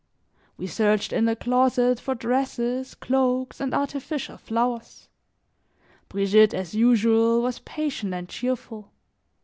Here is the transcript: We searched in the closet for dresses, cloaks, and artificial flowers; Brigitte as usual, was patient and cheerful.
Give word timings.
We 0.57 0.65
searched 0.65 1.13
in 1.13 1.25
the 1.25 1.35
closet 1.35 1.99
for 1.99 2.15
dresses, 2.15 2.95
cloaks, 2.95 3.59
and 3.59 3.71
artificial 3.71 4.35
flowers; 4.37 5.09
Brigitte 6.09 6.55
as 6.55 6.73
usual, 6.73 7.39
was 7.43 7.59
patient 7.59 8.11
and 8.11 8.27
cheerful. 8.27 8.89